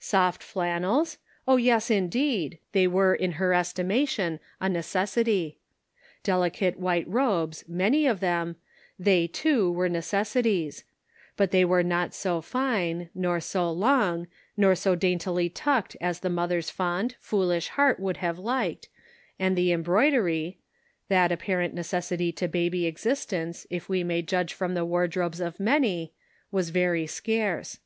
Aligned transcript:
Soft 0.00 0.42
flannels? 0.42 1.18
Oh, 1.46 1.58
yes, 1.58 1.90
indeed! 1.90 2.58
they 2.72 2.86
were 2.86 3.14
in 3.14 3.32
her 3.32 3.52
estimation 3.52 4.40
a 4.58 4.70
necessity. 4.70 5.58
Delicate 6.22 6.78
white 6.78 7.06
robes, 7.06 7.62
many 7.68 8.06
of 8.06 8.20
them— 8.20 8.56
they, 9.08 9.26
too, 9.26 9.70
were 9.70 9.90
neces 9.90 10.32
sities; 10.34 10.84
but 11.36 11.50
they 11.50 11.62
were 11.62 11.82
not 11.82 12.14
so 12.14 12.40
fine, 12.40 13.10
nor 13.14 13.38
so 13.38 13.70
long, 13.70 14.28
nor 14.56 14.74
so 14.74 14.94
daintily 14.94 15.50
tucked 15.50 15.94
as 16.00 16.20
the 16.20 16.30
mother's 16.30 16.70
fond, 16.70 17.16
foolish 17.20 17.68
heart 17.68 18.00
would 18.00 18.16
have 18.16 18.38
liked, 18.38 18.88
and 19.38 19.58
the 19.58 19.72
em 19.74 19.82
broidery— 19.82 20.56
that 21.10 21.30
apparent 21.30 21.74
necessity 21.74 22.32
to 22.32 22.48
baby 22.48 22.86
existence, 22.86 23.66
if 23.68 23.90
we 23.90 24.02
may 24.02 24.22
judge 24.22 24.54
from 24.54 24.72
the 24.72 24.86
wardrobes 24.86 25.38
of 25.38 25.60
many— 25.60 26.14
was 26.50 26.70
very 26.70 27.06
scarce. 27.06 27.78